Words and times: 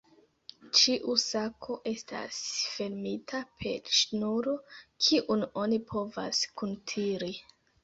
Ĉiu 0.77 1.17
sako 1.23 1.75
estas 1.91 2.39
fermita 2.77 3.43
per 3.61 3.93
ŝnuro, 3.99 4.57
kiun 5.09 5.47
oni 5.67 5.83
povas 5.95 6.43
kuntiri. 6.65 7.33